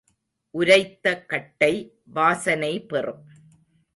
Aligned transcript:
உரைத்த 0.53 1.25
கட்டை 1.25 1.99
வாசனை 2.05 2.81
பெறும். 2.81 3.21